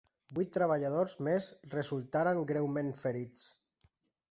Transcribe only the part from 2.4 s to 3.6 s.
greument ferits.